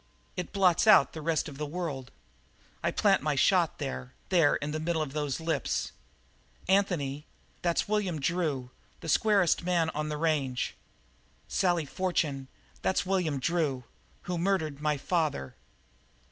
[0.35, 2.09] It blots out the rest of the world.
[2.83, 5.91] I'll plant my shot there there in the middle of those lips."
[6.67, 7.27] "Anthony,
[7.61, 10.73] that's William Drew, the squarest man on the range."
[11.47, 12.47] "Sally Fortune,
[12.81, 13.83] that's William Drew,
[14.23, 15.53] who murdered my father!"